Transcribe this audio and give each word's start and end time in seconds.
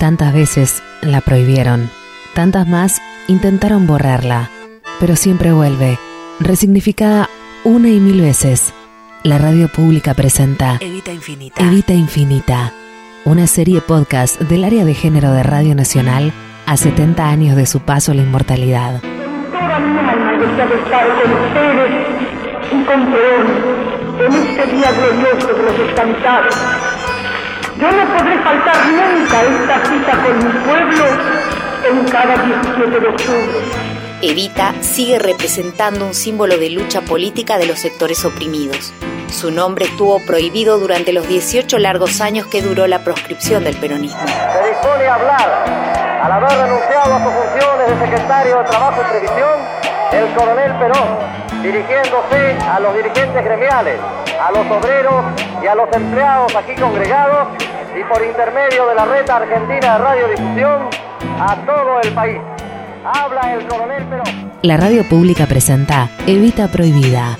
Tantas 0.00 0.32
veces 0.32 0.82
la 1.02 1.20
prohibieron, 1.20 1.90
tantas 2.32 2.66
más 2.66 3.02
intentaron 3.28 3.86
borrarla, 3.86 4.48
pero 4.98 5.14
siempre 5.14 5.52
vuelve, 5.52 5.98
resignificada 6.40 7.28
una 7.64 7.90
y 7.90 8.00
mil 8.00 8.22
veces. 8.22 8.72
La 9.24 9.36
radio 9.36 9.68
pública 9.68 10.14
presenta 10.14 10.78
Evita 10.80 11.12
Infinita. 11.12 11.62
Evita 11.62 11.92
Infinita, 11.92 12.72
una 13.26 13.46
serie 13.46 13.82
podcast 13.82 14.40
del 14.40 14.64
área 14.64 14.86
de 14.86 14.94
género 14.94 15.32
de 15.32 15.42
Radio 15.42 15.74
Nacional 15.74 16.32
a 16.64 16.78
70 16.78 17.28
años 17.28 17.54
de 17.54 17.66
su 17.66 17.80
paso 17.80 18.12
a 18.12 18.14
la 18.14 18.22
inmortalidad. 18.22 19.02
Toda 19.02 19.80
mi 19.80 19.98
alma 19.98 20.32
desea 20.32 20.64
estar 20.64 21.08
con 21.08 21.30
ustedes 21.44 21.90
y 22.72 22.84
con 22.86 23.12
Perón 23.12 24.24
en 24.24 24.32
este 24.32 24.76
día 24.76 24.92
glorioso 24.92 25.46
de 25.48 25.62
los 25.62 25.90
escantados. 25.90 26.79
Yo 27.80 27.90
no 27.90 28.14
podré 28.14 28.38
faltar 28.42 28.76
nunca 28.88 29.38
a 29.38 29.42
esta 29.42 29.84
cita 29.86 30.22
con 30.22 30.36
mi 30.36 30.52
pueblo 30.66 31.04
en 31.88 32.04
cada 32.10 32.36
17 32.36 33.00
de 33.00 33.08
octubre. 33.08 33.58
Evita 34.20 34.74
sigue 34.82 35.18
representando 35.18 36.04
un 36.04 36.12
símbolo 36.12 36.58
de 36.58 36.68
lucha 36.68 37.00
política 37.00 37.56
de 37.56 37.64
los 37.64 37.78
sectores 37.78 38.22
oprimidos. 38.26 38.92
Su 39.30 39.50
nombre 39.50 39.86
estuvo 39.86 40.18
prohibido 40.26 40.78
durante 40.78 41.14
los 41.14 41.26
18 41.26 41.78
largos 41.78 42.20
años 42.20 42.46
que 42.48 42.60
duró 42.60 42.86
la 42.86 43.02
proscripción 43.02 43.64
del 43.64 43.76
peronismo. 43.76 44.26
Se 44.26 44.68
dispone 44.68 45.06
a 45.06 45.14
hablar 45.14 45.64
al 46.22 46.32
haber 46.32 46.50
renunciado 46.50 47.14
a 47.14 47.24
sus 47.24 47.32
funciones 47.32 47.98
de 47.98 48.06
secretario 48.06 48.58
de 48.58 48.64
Trabajo 48.64 49.00
y 49.00 49.10
Previsión 49.10 49.79
el 50.12 50.34
coronel 50.34 50.72
Perón, 50.78 51.62
dirigiéndose 51.62 52.56
a 52.68 52.80
los 52.80 52.94
dirigentes 52.94 53.44
gremiales, 53.44 53.98
a 54.40 54.50
los 54.50 54.66
obreros 54.70 55.24
y 55.62 55.66
a 55.66 55.74
los 55.74 55.92
empleados 55.92 56.54
aquí 56.56 56.74
congregados 56.74 57.48
y 57.98 58.04
por 58.04 58.24
intermedio 58.24 58.86
de 58.86 58.94
la 58.94 59.04
red 59.04 59.28
argentina 59.28 59.92
de 59.92 59.98
radiodifusión 59.98 60.88
a 61.38 61.56
todo 61.66 62.00
el 62.02 62.12
país. 62.12 62.38
Habla 63.04 63.54
el 63.54 63.66
coronel 63.66 64.04
Perón. 64.04 64.52
La 64.62 64.76
radio 64.76 65.08
pública 65.08 65.46
presenta 65.46 66.08
Evita 66.26 66.68
Prohibida. 66.68 67.38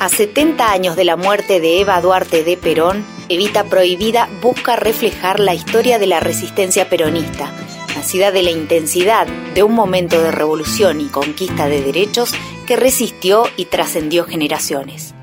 A 0.00 0.08
70 0.08 0.70
años 0.70 0.96
de 0.96 1.04
la 1.04 1.16
muerte 1.16 1.60
de 1.60 1.80
Eva 1.80 2.00
Duarte 2.00 2.44
de 2.44 2.56
Perón, 2.56 3.04
Evita 3.28 3.64
Prohibida 3.64 4.28
busca 4.40 4.76
reflejar 4.76 5.40
la 5.40 5.54
historia 5.54 5.98
de 5.98 6.06
la 6.06 6.20
resistencia 6.20 6.88
peronista, 6.88 7.50
de 7.98 8.42
la 8.42 8.50
intensidad 8.52 9.26
de 9.54 9.62
un 9.64 9.74
momento 9.74 10.22
de 10.22 10.30
revolución 10.30 11.00
y 11.00 11.06
conquista 11.06 11.68
de 11.68 11.82
derechos 11.82 12.32
que 12.64 12.76
resistió 12.76 13.42
y 13.56 13.64
trascendió 13.64 14.24
generaciones. 14.24 15.14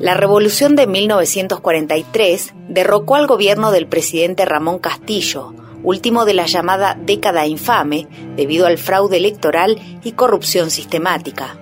La 0.00 0.14
revolución 0.14 0.74
de 0.74 0.88
1943 0.88 2.54
derrocó 2.68 3.14
al 3.14 3.28
gobierno 3.28 3.70
del 3.70 3.86
presidente 3.86 4.44
Ramón 4.44 4.80
Castillo, 4.80 5.54
último 5.84 6.24
de 6.24 6.34
la 6.34 6.46
llamada 6.46 6.98
década 7.00 7.46
infame, 7.46 8.08
debido 8.36 8.66
al 8.66 8.78
fraude 8.78 9.16
electoral 9.16 9.78
y 10.02 10.12
corrupción 10.12 10.70
sistemática. 10.70 11.56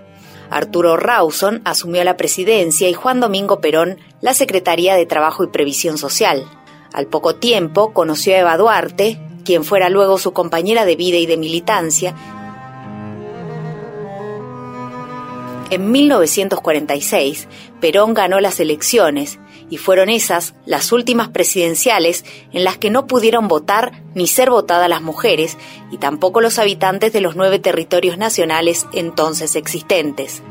Arturo 0.50 0.96
Rawson 0.96 1.62
asumió 1.64 2.02
la 2.04 2.16
presidencia 2.16 2.88
y 2.88 2.94
Juan 2.94 3.20
Domingo 3.20 3.60
Perón 3.60 3.98
la 4.20 4.34
Secretaría 4.34 4.96
de 4.96 5.06
Trabajo 5.06 5.44
y 5.44 5.48
Previsión 5.48 5.96
Social. 5.96 6.44
Al 6.92 7.06
poco 7.06 7.36
tiempo 7.36 7.92
conoció 7.92 8.34
a 8.34 8.38
Eva 8.38 8.56
Duarte, 8.56 9.20
quien 9.44 9.64
fuera 9.64 9.88
luego 9.88 10.18
su 10.18 10.32
compañera 10.32 10.84
de 10.84 10.96
vida 10.96 11.18
y 11.18 11.26
de 11.26 11.36
militancia, 11.36 12.14
En 15.70 15.92
1946, 15.92 17.46
Perón 17.80 18.12
ganó 18.12 18.40
las 18.40 18.58
elecciones 18.58 19.38
y 19.70 19.78
fueron 19.78 20.10
esas 20.10 20.54
las 20.66 20.92
últimas 20.92 21.28
presidenciales 21.28 22.24
en 22.52 22.64
las 22.64 22.77
que 22.77 22.90
no 22.90 23.06
pudieron 23.06 23.48
votar 23.48 24.02
ni 24.14 24.27
ser 24.27 24.50
votadas 24.50 24.89
las 24.89 25.00
mujeres 25.00 25.56
y 25.90 25.98
tampoco 25.98 26.40
los 26.40 26.58
habitantes 26.58 27.12
de 27.12 27.20
los 27.20 27.36
nueve 27.36 27.58
territorios 27.58 28.18
nacionales 28.18 28.86
entonces 28.92 29.56
existentes. 29.56 30.42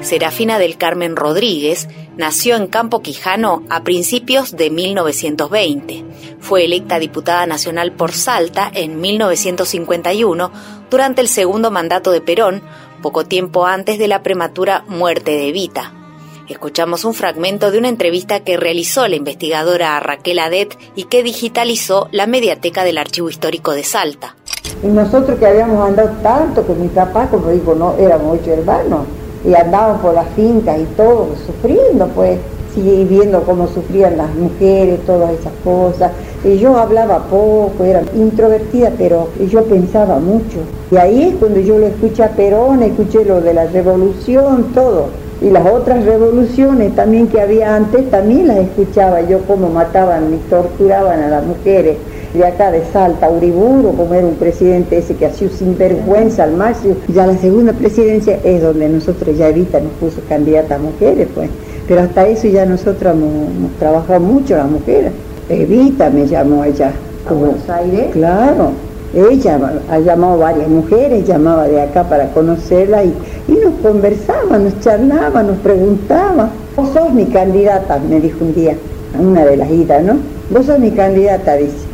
Serafina 0.00 0.58
del 0.58 0.76
Carmen 0.76 1.16
Rodríguez 1.16 1.88
nació 2.16 2.56
en 2.56 2.68
Campo 2.68 3.02
Quijano 3.02 3.64
a 3.68 3.82
principios 3.82 4.56
de 4.56 4.70
1920. 4.70 6.04
Fue 6.38 6.64
electa 6.64 6.98
diputada 6.98 7.46
nacional 7.46 7.92
por 7.92 8.12
Salta 8.12 8.70
en 8.72 9.00
1951 9.00 10.52
durante 10.90 11.20
el 11.20 11.28
segundo 11.28 11.70
mandato 11.70 12.12
de 12.12 12.20
Perón, 12.20 12.62
poco 13.02 13.24
tiempo 13.24 13.66
antes 13.66 13.98
de 13.98 14.08
la 14.08 14.22
prematura 14.22 14.84
muerte 14.86 15.32
de 15.32 15.48
Evita. 15.48 16.05
Escuchamos 16.48 17.04
un 17.04 17.12
fragmento 17.12 17.72
de 17.72 17.78
una 17.78 17.88
entrevista 17.88 18.38
que 18.40 18.56
realizó 18.56 19.08
la 19.08 19.16
investigadora 19.16 19.98
Raquel 19.98 20.38
Adet 20.38 20.78
y 20.94 21.04
que 21.04 21.24
digitalizó 21.24 22.08
la 22.12 22.28
mediateca 22.28 22.84
del 22.84 22.98
Archivo 22.98 23.28
Histórico 23.28 23.72
de 23.72 23.82
Salta. 23.82 24.36
Y 24.80 24.86
nosotros 24.86 25.40
que 25.40 25.46
habíamos 25.46 25.88
andado 25.88 26.10
tanto 26.22 26.62
con 26.62 26.80
mi 26.80 26.86
papá, 26.86 27.26
como 27.28 27.50
digo, 27.50 27.74
no, 27.74 27.96
éramos 27.98 28.38
ocho 28.40 28.52
hermanos, 28.52 29.06
y 29.44 29.54
andábamos 29.54 30.00
por 30.00 30.14
las 30.14 30.28
fincas 30.36 30.78
y 30.78 30.84
todo, 30.96 31.30
sufriendo 31.44 32.06
pues, 32.14 32.38
y 32.76 33.04
viendo 33.04 33.42
cómo 33.42 33.66
sufrían 33.66 34.16
las 34.16 34.32
mujeres, 34.34 35.04
todas 35.04 35.32
esas 35.32 35.52
cosas. 35.64 36.12
Y 36.44 36.58
yo 36.58 36.76
hablaba 36.76 37.24
poco, 37.24 37.82
era 37.82 38.02
introvertida, 38.14 38.92
pero 38.96 39.30
yo 39.50 39.64
pensaba 39.64 40.20
mucho. 40.20 40.58
Y 40.92 40.96
ahí 40.96 41.24
es 41.24 41.34
cuando 41.36 41.58
yo 41.58 41.76
lo 41.76 41.86
escuché 41.86 42.22
a 42.22 42.30
Perón, 42.30 42.84
escuché 42.84 43.24
lo 43.24 43.40
de 43.40 43.52
la 43.52 43.66
revolución, 43.66 44.72
todo. 44.72 45.25
Y 45.40 45.50
las 45.50 45.66
otras 45.66 46.04
revoluciones 46.04 46.94
también 46.94 47.28
que 47.28 47.40
había 47.40 47.76
antes, 47.76 48.10
también 48.10 48.48
las 48.48 48.58
escuchaba 48.58 49.20
yo, 49.20 49.40
cómo 49.46 49.68
mataban 49.68 50.32
y 50.32 50.38
torturaban 50.48 51.20
a 51.22 51.28
las 51.28 51.44
mujeres 51.44 51.96
de 52.32 52.44
acá 52.44 52.70
de 52.70 52.84
Salta, 52.92 53.30
Uriburo, 53.30 53.92
como 53.92 54.14
era 54.14 54.26
un 54.26 54.34
presidente 54.34 54.98
ese 54.98 55.14
que 55.14 55.26
hacía 55.26 55.48
sinvergüenza 55.48 56.44
al 56.44 56.52
máximo. 56.52 56.96
Ya 57.08 57.26
la 57.26 57.36
segunda 57.36 57.72
presidencia 57.72 58.38
es 58.44 58.62
donde 58.62 58.88
nosotros 58.88 59.36
ya 59.36 59.48
Evita 59.48 59.80
nos 59.80 59.92
puso 59.92 60.20
candidata 60.28 60.76
a 60.76 60.78
mujeres, 60.78 61.28
pues. 61.34 61.50
Pero 61.86 62.00
hasta 62.00 62.26
eso 62.26 62.48
ya 62.48 62.66
nosotros 62.66 63.14
hemos, 63.14 63.72
trabajado 63.78 64.20
mucho 64.20 64.56
las 64.56 64.68
mujeres. 64.68 65.12
Evita 65.48 66.10
me 66.10 66.26
llamó 66.26 66.64
ella. 66.64 66.92
¿A 67.28 67.32
Buenos 67.32 67.68
Aires? 67.68 68.06
Claro. 68.12 68.70
Ella 69.14 69.58
ha 69.90 69.98
llamado 69.98 70.38
varias 70.38 70.68
mujeres, 70.68 71.26
llamaba 71.26 71.66
de 71.68 71.80
acá 71.80 72.04
para 72.04 72.28
conocerla 72.32 73.04
y, 73.04 73.14
y 73.48 73.52
nos 73.52 73.74
conversaba, 73.80 74.58
nos 74.58 74.78
charlaba, 74.80 75.42
nos 75.42 75.58
preguntaba. 75.58 76.50
Vos 76.74 76.90
sos 76.90 77.12
mi 77.12 77.26
candidata, 77.26 77.98
me 77.98 78.20
dijo 78.20 78.44
un 78.44 78.54
día, 78.54 78.76
una 79.18 79.44
de 79.44 79.56
las 79.56 79.70
idas, 79.70 80.02
¿no? 80.02 80.16
Vos 80.50 80.66
sos 80.66 80.78
mi 80.78 80.90
candidata, 80.90 81.54
dice. 81.54 81.86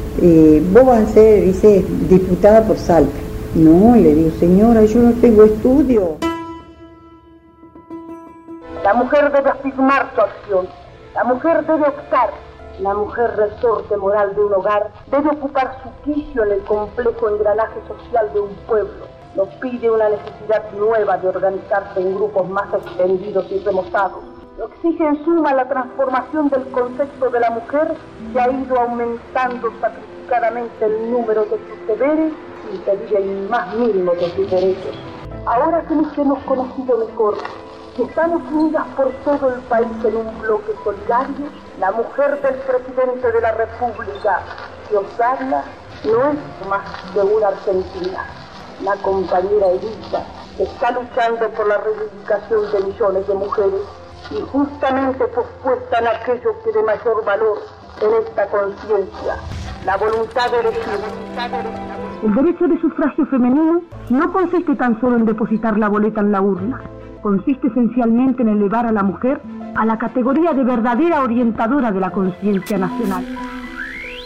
Vos 0.73 0.87
vas 0.87 1.03
a 1.03 1.07
ser, 1.07 1.43
dice, 1.45 1.85
diputada 2.09 2.63
por 2.63 2.77
Salta. 2.77 3.13
No, 3.55 3.95
le 3.97 4.15
digo, 4.15 4.31
señora, 4.39 4.85
yo 4.85 5.01
no 5.01 5.13
tengo 5.21 5.45
estudio. 5.45 6.17
La 8.83 8.95
mujer 8.95 9.31
debe 9.31 9.51
afirmar 9.51 10.11
su 10.15 10.21
acción. 10.21 10.67
La 11.15 11.25
mujer 11.25 11.65
debe 11.67 11.89
optar. 11.89 12.31
La 12.81 12.95
mujer 12.95 13.31
resorte 13.37 13.97
moral 13.97 14.35
de 14.35 14.41
un 14.41 14.55
hogar 14.55 14.91
debe 15.11 15.29
ocupar 15.29 15.77
su 15.83 15.91
quicio 16.11 16.45
en 16.45 16.53
el 16.53 16.61
complejo 16.61 17.29
engranaje 17.29 17.79
social 17.87 18.31
de 18.33 18.41
un 18.41 18.51
pueblo. 18.67 19.05
Nos 19.37 19.49
pide 19.61 19.91
una 19.91 20.11
necesidad 20.11 20.71
nueva 20.73 21.17
de 21.17 21.29
organizarse 21.29 22.01
en 22.01 22.15
grupos 22.15 22.49
más 22.51 22.73
extendidos 22.75 23.51
y 23.51 23.59
remotados. 23.61 24.23
Lo 24.59 24.67
exige 24.67 25.05
en 25.05 25.25
suma 25.25 25.55
la 25.55 25.67
transformación 25.67 26.51
del 26.51 26.69
concepto 26.71 27.31
de 27.31 27.41
la 27.41 27.51
mujer 27.51 27.95
que 28.33 28.41
ha 28.41 28.51
ido 28.51 28.79
aumentando 28.79 29.71
sacrificadamente 29.81 30.85
el 30.85 31.11
número 31.11 31.45
de 31.45 31.59
sus 31.59 31.87
deberes 31.87 32.33
sin 32.69 32.81
pedir 32.83 33.17
el 33.17 33.49
más 33.49 33.75
mínimo 33.75 34.13
de 34.13 34.31
sus 34.31 34.51
derechos. 34.51 34.95
Ahora 35.47 35.83
que 35.89 35.95
nos 35.95 36.17
hemos 36.19 36.39
conocido 36.45 36.99
mejor, 36.99 37.39
que 37.97 38.03
estamos 38.03 38.43
unidas 38.53 38.87
por 38.97 39.11
todo 39.25 39.55
el 39.55 39.61
país 39.63 39.89
en 40.05 40.17
un 40.17 40.41
bloque 40.41 40.73
solidario, 40.85 41.47
la 41.81 41.91
mujer 41.93 42.41
del 42.43 42.55
presidente 42.55 43.33
de 43.33 43.41
la 43.41 43.53
República 43.53 44.41
que 44.89 44.97
os 44.97 45.21
habla 45.21 45.65
no 46.05 46.31
es 46.31 46.69
más 46.69 46.83
que 47.13 47.21
una 47.21 47.49
argentina, 47.49 48.27
la 48.83 48.97
compañera 48.97 49.67
Evita, 49.71 50.25
que 50.57 50.65
está 50.65 50.91
luchando 50.91 51.49
por 51.51 51.69
la 51.69 51.79
reivindicación 51.79 52.73
de 52.73 52.93
millones 52.93 53.27
de 53.27 53.35
mujeres 53.35 53.81
y 54.31 54.41
justamente 54.41 55.25
pospuesta 55.27 55.99
en 55.99 56.07
aquello 56.09 56.55
que 56.65 56.73
de 56.73 56.83
mayor 56.83 57.25
valor 57.25 57.59
en 58.01 58.27
esta 58.27 58.47
conciencia, 58.47 59.37
la 59.85 59.97
voluntad 59.97 60.51
de 60.51 60.61
elegir. 60.61 60.83
El 62.23 62.35
derecho 62.35 62.67
de 62.67 62.81
sufragio 62.81 63.27
femenino 63.27 63.83
no 64.11 64.33
consiste 64.33 64.75
tan 64.77 65.01
solo 65.01 65.17
en 65.17 65.27
depositar 65.27 65.79
la 65.79 65.89
boleta 65.89 66.21
en 66.21 66.33
la 66.33 66.41
urna, 66.41 66.81
consiste 67.23 67.69
esencialmente 67.69 68.43
en 68.43 68.49
elevar 68.49 68.87
a 68.87 68.93
la 68.93 69.03
mujer 69.03 69.41
a 69.75 69.87
la 69.87 69.99
categoría 69.99 70.53
de 70.53 70.65
verdadera 70.65 71.23
orientadora 71.23 71.93
de 71.93 72.01
la 72.01 72.11
conciencia 72.11 72.79
nacional. 72.79 73.25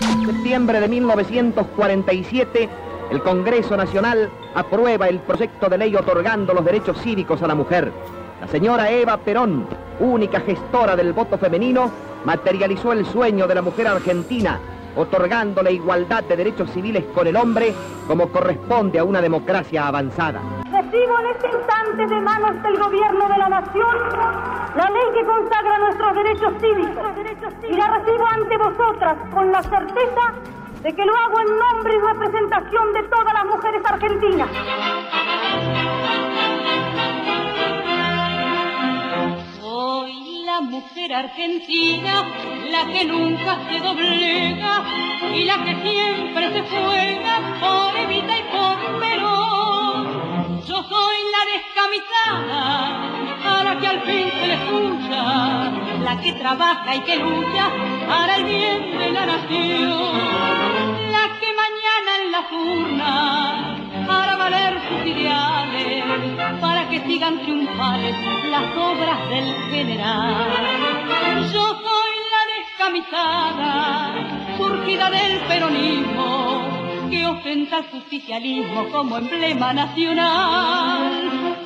En 0.01 0.27
septiembre 0.27 0.81
de 0.81 0.89
1947, 0.89 2.69
el 3.11 3.23
Congreso 3.23 3.77
Nacional 3.77 4.31
aprueba 4.55 5.09
el 5.09 5.21
proyecto 5.21 5.69
de 5.69 5.79
ley 5.79 5.95
otorgando 5.95 6.53
los 6.53 6.65
derechos 6.65 7.01
cívicos 7.01 7.43
a 7.43 7.47
la 7.47 7.55
mujer. 7.55 7.93
La 8.41 8.49
señora 8.49 8.91
Eva 8.91 9.17
Perón, 9.19 9.67
única 10.01 10.41
gestora 10.41 10.97
del 10.97 11.13
voto 11.13 11.39
femenino, 11.39 11.91
materializó 12.25 12.93
el 12.93 13.07
sueño 13.07 13.47
de 13.47 13.55
la 13.55 13.63
mujer 13.63 13.87
argentina, 13.87 14.59
otorgando 14.97 15.63
la 15.63 15.71
igualdad 15.71 16.25
de 16.25 16.37
derechos 16.37 16.71
civiles 16.71 17.05
con 17.15 17.27
el 17.27 17.37
hombre 17.37 17.75
como 18.09 18.29
corresponde 18.29 18.99
a 18.99 19.05
una 19.05 19.21
democracia 19.21 19.87
avanzada. 19.87 20.41
Recibo 20.65 21.19
en 21.21 21.27
este 21.27 21.47
instante 21.47 22.15
de 22.15 22.21
manos 22.21 22.63
del 22.63 22.79
gobierno 22.79 23.29
de 23.29 23.39
la 23.39 23.49
nación 23.49 23.97
la 24.77 24.91
ley 24.91 25.05
que 25.15 25.25
consagra 25.25 25.79
nuestros 25.79 26.15
derechos 26.17 26.53
cívicos 26.61 27.07
y 27.69 27.75
la 27.75 27.99
recibo 27.99 28.27
ante 28.27 28.57
vosotras 28.59 29.17
con 29.33 29.53
la 29.53 29.63
certeza 29.63 30.35
de 30.87 30.95
que 30.95 31.05
lo 31.05 31.17
hago 31.17 31.41
en 31.41 31.59
nombre 31.59 31.95
y 31.97 31.99
representación 31.99 32.93
de 32.93 33.03
todas 33.09 33.35
las 33.35 33.45
mujeres 33.47 33.83
argentinas. 33.85 34.49
Soy 39.61 40.45
la 40.45 40.61
mujer 40.61 41.13
argentina, 41.13 42.23
la 42.71 42.87
que 42.93 43.05
nunca 43.05 43.59
se 43.69 43.81
doblega 43.81 44.85
y 45.35 45.43
la 45.43 45.65
que 45.65 45.75
siempre 45.75 46.53
se 46.53 46.63
juega 46.63 47.35
por 47.59 47.97
Evita 47.97 48.39
y 48.39 48.43
por 48.45 49.01
Perón. 49.01 49.56
Yo 51.87 51.93
soy 51.93 52.01
la 52.01 52.33
descamisada, 52.43 53.61
a 53.61 53.65
la 53.65 53.79
que 53.79 53.87
al 53.87 54.01
fin 54.03 54.31
se 54.31 54.47
le 54.47 54.55
escucha, 54.55 55.21
la 56.03 56.21
que 56.21 56.33
trabaja 56.33 56.95
y 56.95 57.01
que 57.01 57.17
lucha 57.17 57.71
para 58.09 58.37
el 58.37 58.45
bien 58.45 58.99
de 58.99 59.13
la 59.13 59.27
nación, 59.27 59.91
la 61.13 61.25
que 61.39 61.49
mañana 61.63 62.11
en 62.23 62.33
la 62.33 62.41
urnas 62.53 63.77
para 64.07 64.37
valer 64.37 64.81
sus 64.89 65.07
ideales, 65.07 66.05
para 66.61 66.89
que 66.89 67.01
sigan 67.07 67.41
triunfales 67.41 68.17
las 68.51 68.77
obras 68.77 69.29
del 69.29 69.55
general. 69.71 70.51
Yo 71.53 71.67
soy 71.87 72.15
la 72.35 72.43
descamisada, 72.59 74.15
surgida 74.57 75.11
del 75.11 75.41
peronismo, 75.41 76.69
que 77.11 77.27
ostenta 77.27 77.79
el 77.79 77.85
justicialismo 77.91 78.89
como 78.91 79.19
emblema 79.19 79.73
nacional. 79.73 81.66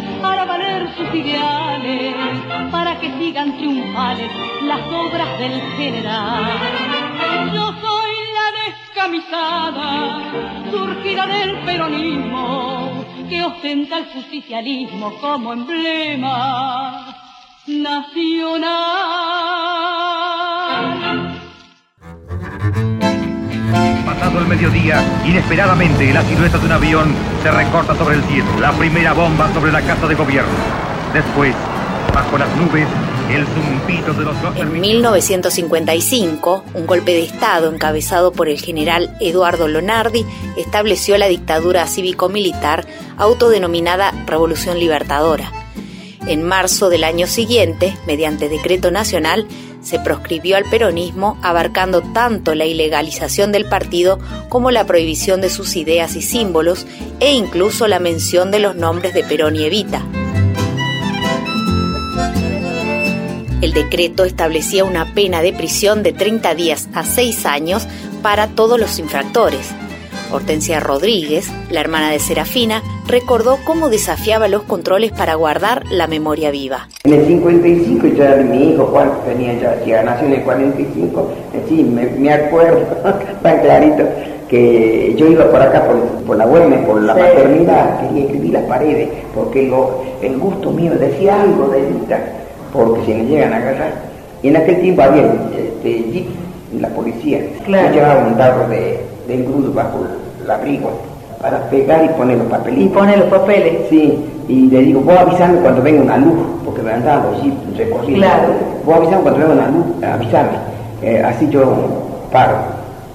sus 1.01 1.15
ideales, 1.15 2.15
para 2.71 2.99
que 2.99 3.11
sigan 3.17 3.57
triunfales 3.57 4.31
las 4.63 4.81
obras 4.87 5.39
del 5.39 5.61
general. 5.77 6.45
Yo 7.53 7.73
soy 7.81 8.11
la 8.37 8.47
descamisada, 8.65 10.19
surgida 10.69 11.25
del 11.27 11.59
peronismo, 11.65 13.05
que 13.29 13.43
ostenta 13.43 13.97
el 13.99 14.05
justicialismo 14.05 15.13
como 15.19 15.53
emblema 15.53 17.15
nacional. 17.67 18.71
Pasado 24.05 24.39
el 24.39 24.47
mediodía, 24.47 25.03
inesperadamente 25.25 26.13
la 26.13 26.21
silueta 26.23 26.57
de 26.57 26.65
un 26.65 26.71
avión 26.71 27.15
se 27.41 27.51
recorta 27.51 27.95
sobre 27.95 28.15
el 28.15 28.23
cielo. 28.23 28.59
La 28.59 28.71
primera 28.71 29.13
bomba 29.13 29.51
sobre 29.53 29.71
la 29.71 29.81
casa 29.81 30.07
de 30.07 30.15
gobierno. 30.15 30.90
Después, 31.13 31.53
bajo 32.13 32.37
las 32.37 32.55
nubes, 32.55 32.87
el 33.29 33.45
zumbido 33.45 34.13
de 34.13 34.23
los. 34.23 34.35
En 34.55 34.79
1955, 34.79 36.63
un 36.73 36.87
golpe 36.87 37.11
de 37.11 37.23
Estado 37.23 37.69
encabezado 37.69 38.31
por 38.31 38.47
el 38.47 38.59
general 38.59 39.15
Eduardo 39.19 39.67
Lonardi 39.67 40.25
estableció 40.55 41.17
la 41.17 41.27
dictadura 41.27 41.85
cívico-militar 41.85 42.85
autodenominada 43.17 44.11
Revolución 44.25 44.79
Libertadora. 44.79 45.51
En 46.27 46.43
marzo 46.43 46.89
del 46.89 47.03
año 47.03 47.27
siguiente, 47.27 47.93
mediante 48.07 48.47
decreto 48.47 48.89
nacional, 48.89 49.47
se 49.81 49.99
proscribió 49.99 50.55
al 50.55 50.65
peronismo 50.65 51.37
abarcando 51.41 52.01
tanto 52.01 52.55
la 52.55 52.65
ilegalización 52.65 53.51
del 53.51 53.65
partido 53.65 54.19
como 54.47 54.71
la 54.71 54.85
prohibición 54.85 55.41
de 55.41 55.49
sus 55.49 55.75
ideas 55.75 56.15
y 56.15 56.21
símbolos 56.21 56.85
e 57.19 57.33
incluso 57.33 57.87
la 57.87 57.99
mención 57.99 58.51
de 58.51 58.59
los 58.59 58.75
nombres 58.75 59.13
de 59.13 59.23
Perón 59.23 59.57
y 59.57 59.63
Evita. 59.65 60.05
El 63.61 63.73
decreto 63.73 64.25
establecía 64.25 64.83
una 64.83 65.13
pena 65.13 65.41
de 65.41 65.53
prisión 65.53 66.01
de 66.03 66.13
30 66.13 66.55
días 66.55 66.89
a 66.93 67.03
6 67.03 67.45
años 67.45 67.87
para 68.23 68.47
todos 68.47 68.79
los 68.79 68.97
infractores. 68.99 69.71
Hortensia 70.33 70.79
Rodríguez, 70.79 71.51
la 71.69 71.81
hermana 71.81 72.09
de 72.09 72.19
Serafina, 72.19 72.81
recordó 73.07 73.57
cómo 73.65 73.89
desafiaba 73.89 74.47
los 74.47 74.63
controles 74.63 75.11
para 75.11 75.35
guardar 75.35 75.83
la 75.91 76.07
memoria 76.07 76.49
viva. 76.51 76.87
En 77.03 77.13
el 77.13 77.27
55 77.27 78.07
yo 78.07 78.23
era 78.23 78.37
mi 78.37 78.71
hijo, 78.73 78.85
Juan, 78.85 79.11
tenía 79.25 79.53
ya, 79.59 79.83
ya 79.85 80.03
nació 80.03 80.27
en 80.27 80.33
el 80.35 80.41
45, 80.43 81.31
sí, 81.67 81.83
me, 81.83 82.05
me 82.05 82.33
acuerdo 82.33 82.79
tan 83.43 83.59
clarito 83.59 84.03
que 84.49 85.13
yo 85.17 85.27
iba 85.27 85.51
por 85.51 85.61
acá, 85.61 85.85
por, 85.85 85.97
por 86.25 86.37
la 86.37 86.45
Güemes, 86.45 86.85
por 86.85 87.01
la 87.01 87.13
Sí. 87.13 87.19
maternidad, 87.21 87.99
quería 88.07 88.23
escribir 88.25 88.53
las 88.53 88.63
paredes, 88.63 89.09
porque 89.35 89.63
lo- 89.63 90.01
el 90.21 90.37
gusto 90.37 90.71
mío 90.71 90.93
decía 90.97 91.41
algo 91.41 91.67
de 91.69 91.79
Evita, 91.79 92.23
porque 92.73 93.05
si 93.05 93.13
me 93.13 93.25
llegan 93.25 93.53
a 93.53 93.57
agarrar. 93.57 93.91
Y 94.43 94.47
en 94.49 94.57
aquel 94.57 94.81
tiempo 94.81 95.01
había 95.03 95.23
este, 95.57 96.03
jeep, 96.11 96.27
la 96.79 96.87
policía, 96.89 97.39
Claro. 97.65 97.87
yo 97.89 97.93
llevaba 97.95 98.27
un 98.27 98.37
tarro 98.37 98.67
de, 98.69 98.99
de 99.27 99.33
engrudo 99.35 99.71
bajo 99.73 99.99
el 100.43 100.49
abrigo 100.49 100.89
para 101.41 101.59
pegar 101.69 102.05
y 102.05 102.09
poner 102.09 102.37
los 102.37 102.47
papelitos. 102.47 102.85
Y 102.85 102.89
pone 102.89 103.17
los 103.17 103.27
papeles. 103.27 103.73
Sí, 103.89 104.17
y 104.47 104.67
le 104.69 104.79
digo, 104.79 105.01
vos 105.01 105.17
avisame 105.17 105.57
cuando 105.59 105.81
venga 105.81 106.01
una 106.03 106.17
luz, 106.17 106.37
porque 106.65 106.81
me 106.81 106.91
andaban 106.93 107.31
los 107.31 107.41
jeep 107.43 107.53
recorriendo. 107.77 108.17
Claro. 108.25 108.47
Vos 108.85 108.95
avisame 108.95 109.21
cuando 109.23 109.39
venga 109.39 109.53
una 109.53 109.67
luz, 109.69 109.85
avisame. 110.03 110.49
Eh, 111.01 111.21
así 111.25 111.47
yo 111.49 111.63
paro. 112.31 112.55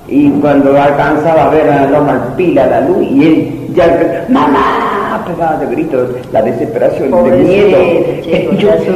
Y 0.09 0.31
cuando 0.31 0.71
alcanzaba 0.81 1.47
a 1.47 1.51
ver 1.51 1.69
a 1.71 1.83
la 1.87 1.91
loma 1.99 2.35
pila 2.37 2.67
la 2.67 2.81
luz, 2.83 2.99
y 3.11 3.25
él 3.27 3.69
ya, 3.75 4.25
¡mamá! 4.29 4.86
Pegaba 5.27 5.57
de 5.59 5.67
gritos, 5.67 6.09
la 6.33 6.43
desesperación, 6.43 7.11
de 7.11 7.17
Pobrecito, 7.17 7.79
miedo. 7.79 8.23
chico, 8.23 8.53
yo, 8.59 8.69
yo 8.85 8.93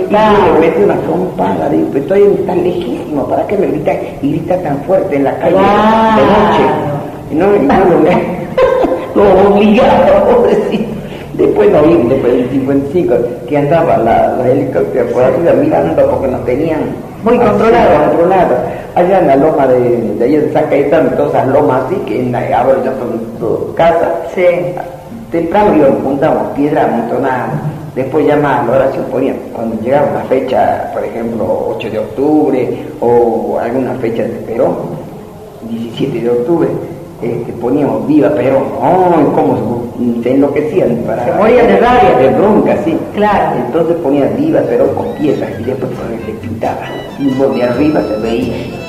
le 0.54 0.60
metí 0.60 0.82
una 0.82 0.96
trompada, 0.96 1.68
digo, 1.68 1.88
pero 1.92 2.04
estoy 2.04 2.44
tan 2.46 2.62
lejísimo, 2.62 3.26
¿para 3.28 3.46
qué 3.46 3.56
me 3.56 3.66
grita? 3.66 3.92
Y 4.22 4.30
grita 4.32 4.56
tan 4.62 4.78
fuerte 4.84 5.16
en 5.16 5.24
la 5.24 5.36
calle 5.38 5.56
de 5.56 5.62
noche. 5.62 6.64
No, 7.32 7.46
no, 7.46 7.84
lo, 9.14 9.24
lo 9.24 9.50
obligaba, 9.50 10.24
pobrecito. 10.24 10.84
Después 11.34 11.70
no 11.70 11.82
vi, 11.82 11.94
después 12.08 12.32
del 12.34 12.50
55, 12.50 13.14
que 13.48 13.56
andaba 13.56 13.96
la, 13.98 14.36
la 14.36 14.48
helicóptero 14.50 15.06
por 15.06 15.22
arriba 15.22 15.52
mirando 15.52 16.10
porque 16.10 16.28
nos 16.28 16.44
tenían 16.44 16.80
Muy 17.24 17.36
así, 17.38 17.46
controlado. 17.46 18.54
Allá 18.94 19.20
en 19.20 19.26
la 19.26 19.36
loma 19.36 19.66
de, 19.66 19.78
de 20.18 20.24
allá 20.24 20.40
de 20.40 20.52
San 20.52 20.64
Cayetano, 20.66 21.10
todas 21.16 21.30
esas 21.32 21.46
lomas 21.48 21.84
así, 21.86 21.94
que 22.06 22.20
en 22.20 22.32
la, 22.32 22.40
ahora 22.58 22.78
ya 22.84 22.92
son 22.98 23.20
todo 23.38 23.72
casas. 23.74 24.10
Sí. 24.34 24.42
Temprano 25.30 25.76
íbamos, 25.76 26.02
juntamos 26.02 26.48
piedra, 26.56 26.84
amontonábamos. 26.84 27.60
Después 27.94 28.26
ya 28.26 28.36
más, 28.36 28.66
la 28.66 28.72
oración 28.72 29.04
ponían, 29.10 29.36
cuando 29.52 29.80
llegaba 29.80 30.10
una 30.10 30.24
fecha, 30.24 30.90
por 30.92 31.04
ejemplo, 31.04 31.74
8 31.76 31.90
de 31.90 31.98
octubre 31.98 32.86
o 33.00 33.58
alguna 33.60 33.94
fecha 33.94 34.22
de 34.22 34.28
Perón, 34.46 34.76
17 35.68 36.20
de 36.20 36.30
octubre, 36.30 36.68
este, 37.22 37.52
poníamos 37.52 38.06
viva 38.06 38.30
Perón. 38.30 38.64
¡Ay, 38.80 39.24
cómo 39.34 39.84
se, 39.98 40.22
se 40.22 40.34
enloquecían! 40.34 40.96
Para, 41.06 41.24
Se 41.24 41.32
morían 41.32 41.66
de 41.66 41.76
rabia. 41.78 42.18
De 42.18 42.28
bronca, 42.30 42.76
sí. 42.84 42.96
Claro. 43.14 43.56
Entonces 43.66 43.96
ponían 43.96 44.36
viva 44.36 44.60
Perón 44.62 44.94
con 44.94 45.12
piedras 45.14 45.50
y 45.60 45.64
después 45.64 45.92
se 46.26 46.32
pintaba. 46.32 46.80
Y 47.18 47.24
de 47.28 47.62
arriba 47.62 48.00
se 48.02 48.16
veía. 48.20 48.79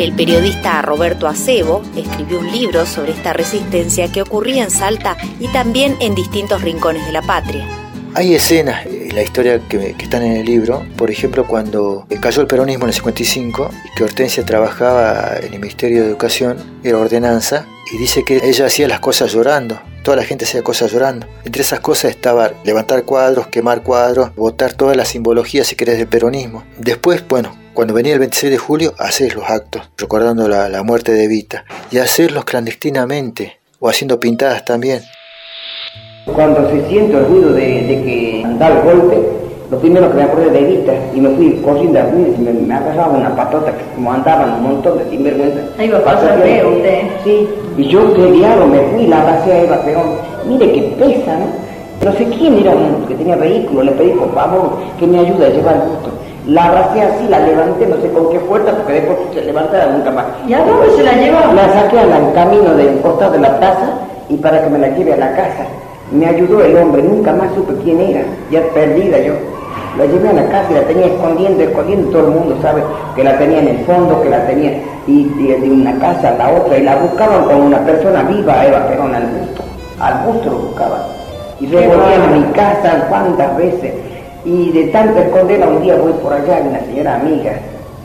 El 0.00 0.14
periodista 0.14 0.80
Roberto 0.80 1.28
Acebo 1.28 1.82
escribió 1.94 2.38
un 2.38 2.50
libro 2.50 2.86
sobre 2.86 3.12
esta 3.12 3.34
resistencia 3.34 4.10
que 4.10 4.22
ocurría 4.22 4.64
en 4.64 4.70
Salta 4.70 5.18
y 5.38 5.46
también 5.48 5.94
en 6.00 6.14
distintos 6.14 6.62
rincones 6.62 7.04
de 7.04 7.12
la 7.12 7.20
patria. 7.20 7.68
Hay 8.14 8.34
escenas 8.34 8.86
en 8.86 9.14
la 9.14 9.22
historia 9.22 9.60
que, 9.68 9.94
están 9.98 10.22
en 10.22 10.38
el 10.38 10.46
libro, 10.46 10.86
por 10.96 11.10
ejemplo, 11.10 11.46
cuando 11.46 12.06
cayó 12.18 12.40
el 12.40 12.48
peronismo 12.48 12.84
en 12.84 12.88
el 12.88 12.94
55 12.94 13.70
y 13.84 13.94
que 13.94 14.04
Hortensia 14.04 14.42
trabajaba 14.46 15.36
en 15.36 15.52
el 15.52 15.60
Ministerio 15.60 16.00
de 16.00 16.08
Educación, 16.08 16.56
era 16.82 16.96
ordenanza, 16.96 17.66
y 17.92 17.98
dice 17.98 18.24
que 18.24 18.40
ella 18.42 18.64
hacía 18.64 18.88
las 18.88 19.00
cosas 19.00 19.30
llorando, 19.34 19.78
toda 20.02 20.16
la 20.16 20.24
gente 20.24 20.46
hacía 20.46 20.62
cosas 20.62 20.92
llorando. 20.92 21.26
Entre 21.44 21.60
esas 21.60 21.80
cosas 21.80 22.12
estaba 22.12 22.52
levantar 22.64 23.04
cuadros, 23.04 23.48
quemar 23.48 23.82
cuadros, 23.82 24.34
botar 24.34 24.72
toda 24.72 24.94
la 24.94 25.04
simbología, 25.04 25.62
si 25.62 25.76
querés, 25.76 25.98
del 25.98 26.08
peronismo. 26.08 26.64
Después, 26.78 27.22
bueno, 27.28 27.59
cuando 27.74 27.94
venía 27.94 28.14
el 28.14 28.18
26 28.18 28.52
de 28.52 28.58
julio, 28.58 28.94
hacer 28.98 29.34
los 29.34 29.48
actos, 29.48 29.82
recordando 29.96 30.48
la, 30.48 30.82
muerte 30.82 31.12
de 31.12 31.24
Evita, 31.24 31.64
y 31.90 31.98
hacerlos 31.98 32.44
clandestinamente, 32.44 33.58
o 33.78 33.88
haciendo 33.88 34.18
pintadas 34.18 34.64
también. 34.64 35.02
Cuando 36.26 36.68
se 36.70 36.88
siente 36.88 37.16
el 37.16 37.26
ruido 37.26 37.52
de, 37.52 37.62
que 37.62 38.44
da 38.58 38.68
el 38.68 38.82
golpe, 38.82 39.18
lo 39.70 39.78
primero 39.78 40.10
que 40.10 40.16
me 40.16 40.22
acordé 40.24 40.50
de 40.50 40.58
Evita, 40.58 40.92
y 41.14 41.20
me 41.20 41.30
fui 41.30 41.60
corriendo 41.64 42.00
a 42.00 42.08
y 42.08 42.40
me, 42.40 42.52
me 42.52 42.74
agarraba 42.74 43.16
una 43.16 43.34
patota 43.36 43.76
que 43.76 43.84
como 43.94 44.12
andaban 44.12 44.54
un 44.54 44.62
montón 44.62 44.98
de 44.98 45.08
sinvergüenza. 45.08 45.60
Ahí 45.78 45.88
va 45.88 45.98
a 45.98 46.04
pasar 46.04 46.42
feo 46.42 46.76
usted. 46.76 47.02
Sí, 47.24 47.48
y 47.76 47.88
yo 47.88 48.08
diablo 48.08 48.66
me 48.66 48.80
fui 48.90 49.02
y 49.02 49.06
la 49.06 49.22
abracé 49.22 49.52
a 49.52 49.62
Eva 49.62 49.82
Perón. 49.84 50.16
Mire 50.46 50.72
que 50.72 50.82
pesa, 50.98 51.36
¿no? 51.36 51.46
No 52.04 52.12
sé 52.16 52.24
quién 52.24 52.58
era 52.58 52.72
un 52.72 53.06
que 53.06 53.14
tenía 53.14 53.36
vehículo, 53.36 53.82
le 53.82 53.92
pedí 53.92 54.12
por 54.12 54.34
favor 54.34 54.78
que 54.98 55.06
me 55.06 55.18
ayude 55.18 55.46
a 55.46 55.50
llevar 55.50 55.74
el 55.76 55.82
gusto. 55.82 56.10
La 56.50 56.64
abracé 56.64 57.00
así, 57.00 57.28
la 57.28 57.38
levanté, 57.38 57.86
no 57.86 57.94
sé 58.02 58.10
con 58.10 58.28
qué 58.28 58.40
fuerza, 58.40 58.72
porque 58.72 58.94
después 58.94 59.18
se 59.32 59.42
levantara 59.42 59.86
nunca 59.86 60.10
más. 60.10 60.24
¿Y 60.48 60.52
a 60.52 60.64
dónde 60.64 60.90
se 60.96 61.04
la 61.04 61.12
llevaba? 61.12 61.54
La 61.54 61.72
saqué 61.72 62.00
al 62.00 62.32
camino 62.32 62.74
del 62.74 63.00
costado 63.02 63.30
de 63.30 63.38
la 63.38 63.56
plaza 63.56 63.92
y 64.28 64.36
para 64.36 64.64
que 64.64 64.68
me 64.68 64.80
la 64.80 64.88
lleve 64.88 65.12
a 65.12 65.16
la 65.16 65.30
casa. 65.36 65.64
Me 66.10 66.26
ayudó 66.26 66.60
el 66.64 66.76
hombre, 66.76 67.04
nunca 67.04 67.32
más 67.32 67.54
supe 67.54 67.72
quién 67.84 68.00
era, 68.00 68.22
ya 68.50 68.62
perdida 68.74 69.20
yo. 69.20 69.34
La 69.96 70.06
llevé 70.06 70.28
a 70.28 70.32
la 70.32 70.48
casa 70.48 70.66
y 70.72 70.74
la 70.74 70.82
tenía 70.82 71.06
escondiendo, 71.06 71.62
escondiendo, 71.62 72.10
todo 72.10 72.26
el 72.26 72.34
mundo 72.34 72.58
sabe 72.60 72.82
que 73.14 73.22
la 73.22 73.38
tenía 73.38 73.60
en 73.60 73.68
el 73.68 73.78
fondo, 73.84 74.20
que 74.20 74.30
la 74.30 74.44
tenía 74.48 74.72
y, 75.06 75.24
de 75.26 75.70
una 75.70 75.96
casa 76.00 76.30
a 76.30 76.34
la 76.36 76.50
otra, 76.50 76.76
y 76.76 76.82
la 76.82 76.96
buscaban 76.96 77.44
con 77.44 77.60
una 77.60 77.78
persona 77.86 78.24
viva, 78.24 78.66
Eva 78.66 78.88
Perón, 78.88 79.14
al 79.14 79.22
busto, 79.22 79.62
al 80.00 80.26
busto 80.26 80.50
lo 80.50 80.58
buscaban. 80.58 81.00
Y 81.60 81.66
revolvían 81.66 82.22
a 82.22 82.26
mi 82.26 82.42
casa 82.54 83.06
cuántas 83.08 83.56
veces, 83.56 84.09
y 84.44 84.70
de 84.70 84.84
tanto 84.84 85.20
esconderla 85.20 85.68
un 85.68 85.82
día 85.82 85.96
voy 85.96 86.12
por 86.14 86.32
allá, 86.32 86.62
una 86.68 86.80
señora 86.80 87.16
amiga, 87.16 87.52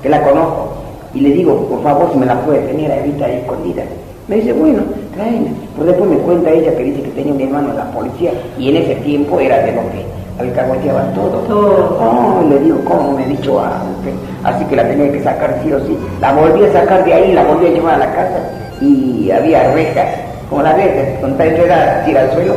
que 0.01 0.09
la 0.09 0.21
conozco, 0.21 0.73
y 1.13 1.21
le 1.21 1.29
digo, 1.29 1.55
por 1.67 1.81
favor, 1.81 2.09
si 2.11 2.19
me 2.19 2.25
la 2.25 2.39
puede 2.41 2.59
tener 2.59 2.91
a 2.91 2.97
Evita 2.97 3.25
ahí 3.25 3.37
escondida. 3.37 3.83
Me 4.27 4.37
dice, 4.37 4.53
bueno, 4.53 4.81
tráela. 5.13 5.51
Pero 5.75 5.85
después 5.85 6.09
me 6.09 6.17
cuenta 6.17 6.49
ella 6.49 6.75
que 6.75 6.83
dice 6.83 7.03
que 7.03 7.09
tenía 7.09 7.33
un 7.33 7.41
hermano 7.41 7.69
en 7.69 7.77
la 7.77 7.91
policía, 7.91 8.31
y 8.57 8.69
en 8.69 8.77
ese 8.77 8.95
tiempo 8.95 9.39
era 9.39 9.59
de 9.59 9.71
lo 9.71 9.81
que 9.91 10.03
alcahueteaban 10.39 11.13
todo. 11.13 11.39
Todo. 11.47 11.97
Oh, 12.01 12.43
le 12.49 12.59
digo, 12.59 12.79
¿cómo 12.85 13.11
me 13.11 13.23
he 13.23 13.27
dicho 13.27 13.59
antes? 13.59 14.13
Así 14.43 14.65
que 14.65 14.75
la 14.75 14.87
tenía 14.87 15.11
que 15.11 15.23
sacar 15.23 15.59
sí 15.63 15.71
o 15.71 15.79
sí. 15.85 15.97
La 16.19 16.33
volví 16.33 16.65
a 16.65 16.73
sacar 16.73 17.05
de 17.05 17.13
ahí, 17.13 17.31
la 17.33 17.43
volví 17.43 17.67
a 17.67 17.69
llevar 17.69 17.95
a 17.95 17.99
la 17.99 18.13
casa, 18.13 18.39
y 18.81 19.31
había 19.31 19.71
rejas, 19.73 20.07
como 20.49 20.63
las 20.63 20.75
rejas, 20.75 21.19
con 21.21 21.37
tal 21.37 21.55
tira 21.55 22.21
al 22.21 22.31
suelo. 22.33 22.55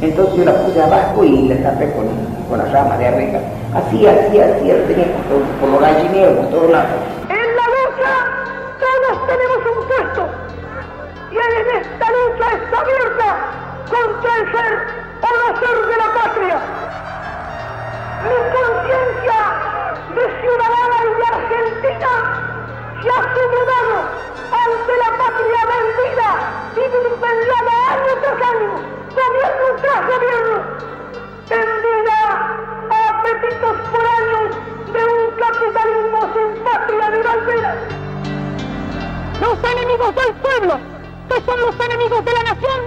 Entonces 0.00 0.36
yo 0.36 0.44
la 0.44 0.54
puse 0.62 0.82
abajo 0.82 1.24
y 1.24 1.48
la 1.48 1.56
tapé 1.62 1.92
con 1.92 2.06
con 2.48 2.58
las 2.58 2.72
ramas 2.72 2.98
de 2.98 3.06
arreja. 3.08 3.38
Así, 3.74 4.06
así, 4.06 4.40
así, 4.40 4.72
tenía 4.88 5.06
por, 5.28 5.42
por 5.60 5.68
los 5.68 5.80
gallineros, 5.80 6.36
por 6.38 6.48
todos 6.48 6.70
lados. 6.70 7.00
En 7.28 7.48
la 7.56 7.66
lucha 7.76 8.12
todos 8.80 9.26
tenemos 9.28 9.58
un 9.68 9.86
puesto. 9.86 10.22
Y 11.30 11.36
en 11.36 11.76
esta 11.76 12.06
lucha 12.08 12.46
está 12.56 12.80
abierta 12.80 13.28
contra 13.92 14.30
el 14.38 14.44
ser 14.52 14.72
o 15.20 15.28
no 15.28 15.60
ser 15.60 15.76
de 15.86 15.96
la 16.00 16.08
patria. 16.16 16.58
Mi 18.24 18.38
conciencia 18.56 19.40
de 20.16 20.24
ciudadana 20.40 20.98
y 21.04 21.12
de 21.20 21.26
argentina 21.28 22.12
se 23.02 23.08
ha 23.08 23.20
sublevado 23.36 23.96
ante 24.48 24.92
la 25.04 25.10
patria 25.20 25.60
vendida 25.68 26.30
y 26.72 26.84
vilipendiada 26.88 27.72
año 27.92 28.12
tras 28.22 28.40
año, 28.48 28.97
enemigos 39.98 40.14
del 40.14 40.34
pueblo, 40.36 40.78
que 41.28 41.40
son 41.44 41.60
los 41.60 41.74
enemigos 41.80 42.24
de 42.24 42.32
la 42.32 42.42
nación, 42.42 42.80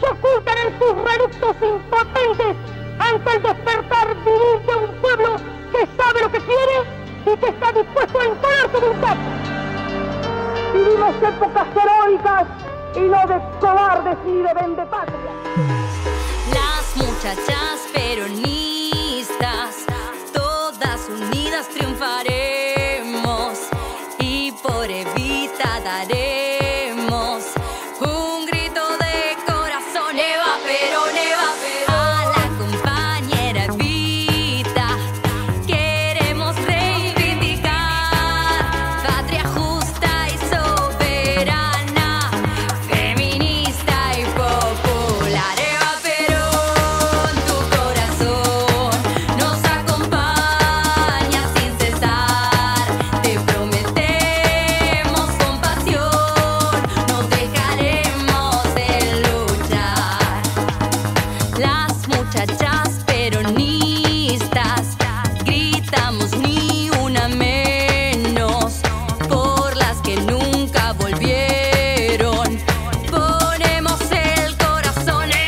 se 0.00 0.06
ocultan 0.06 0.58
en 0.58 0.78
sus 0.78 0.94
reductos 0.94 1.56
impotentes 1.62 2.56
ante 2.98 3.30
el 3.32 3.42
despertar 3.42 4.16
vivir 4.16 4.66
de 4.66 4.76
un 4.76 5.00
pueblo 5.00 5.36
que 5.72 5.88
sabe 5.96 6.20
lo 6.22 6.30
que 6.30 6.38
quiere 6.38 6.82
y 7.26 7.36
que 7.36 7.48
está 7.48 7.72
dispuesto 7.72 8.20
a 8.20 8.24
imponer 8.26 8.70
su 8.72 8.80
voluntad. 8.80 9.16
Vivimos 10.72 11.14
épocas 11.22 11.66
heroicas 11.76 12.46
y 12.96 13.00
no 13.00 13.26
de 13.26 13.58
cobardes 13.60 14.18
ni 14.24 14.42
de 14.42 14.54
vendepatria. 14.54 15.30
Las 16.52 16.96
muchachas 16.96 17.93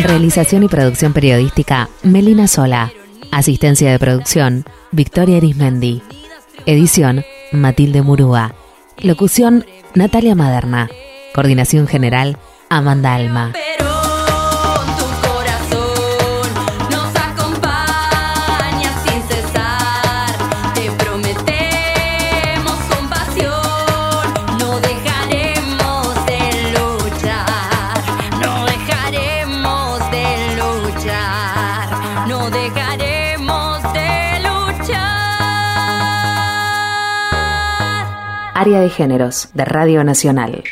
Realización 0.07 0.63
y 0.63 0.69
producción 0.69 1.13
periodística, 1.13 1.89
Melina 2.03 2.47
Sola. 2.47 2.93
Asistencia 3.33 3.91
de 3.91 3.99
producción, 3.99 4.65
Victoria 4.91 5.37
Erismendi. 5.37 6.01
Edición, 6.65 7.25
Matilde 7.53 8.03
Murúa. 8.03 8.55
Locución, 8.99 9.67
Natalia 9.95 10.35
Maderna. 10.35 10.89
Coordinación 11.35 11.87
general, 11.87 12.39
Amanda 12.71 13.15
Alma. 13.15 13.53
Área 38.67 38.81
de 38.81 38.91
Géneros 38.91 39.49
de 39.55 39.65
Radio 39.65 40.03
Nacional. 40.03 40.65